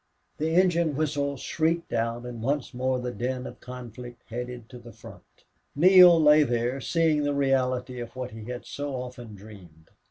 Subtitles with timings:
[0.39, 4.91] The engine whistle shrieked out and once more the din of conflict headed to the
[4.91, 5.45] front.
[5.75, 9.91] Neale lay there, seeing the reality of what he had so often dreamed.